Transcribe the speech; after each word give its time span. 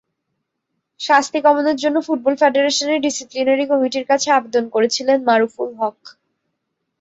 শাস্তি 0.99 1.39
কমানোর 1.45 1.77
জন্য 1.83 1.97
ফুটবল 2.07 2.33
ফেডারেশনের 2.41 3.03
ডিসিপ্লিনারি 3.05 3.65
কমিটির 3.71 4.05
কাছে 4.11 4.27
আবেদন 4.31 4.65
করেছিলেন 4.75 5.17
মারুফুল 5.27 5.69
হক। 5.79 5.97